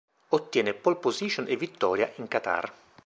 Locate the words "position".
0.95-1.45